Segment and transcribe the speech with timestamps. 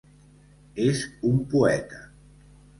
[0.85, 1.03] És
[1.33, 2.03] un poeta.